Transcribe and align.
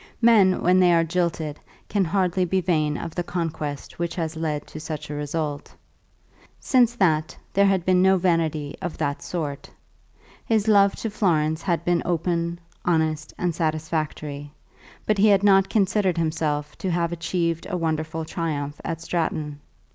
Men 0.23 0.63
when 0.63 0.79
they 0.79 0.93
are 0.95 1.03
jilted 1.03 1.59
can 1.87 2.03
hardly 2.05 2.43
be 2.43 2.59
vain 2.59 2.97
of 2.97 3.13
the 3.13 3.21
conquest 3.21 3.99
which 3.99 4.15
has 4.15 4.35
led 4.35 4.65
to 4.65 4.79
such 4.79 5.11
a 5.11 5.13
result. 5.13 5.75
Since 6.59 6.95
that 6.95 7.37
there 7.53 7.67
had 7.67 7.85
been 7.85 8.01
no 8.01 8.17
vanity 8.17 8.75
of 8.81 8.97
that 8.97 9.21
sort. 9.21 9.69
His 10.43 10.67
love 10.67 10.95
to 10.95 11.11
Florence 11.11 11.61
had 11.61 11.85
been 11.85 12.01
open, 12.03 12.59
honest, 12.83 13.31
and 13.37 13.53
satisfactory, 13.53 14.51
but 15.05 15.19
he 15.19 15.27
had 15.27 15.43
not 15.43 15.69
considered 15.69 16.17
himself 16.17 16.75
to 16.79 16.89
have 16.89 17.11
achieved 17.11 17.67
a 17.69 17.77
wonderful 17.77 18.25
triumph 18.25 18.81
at 18.83 19.01
Stratton. 19.01 19.59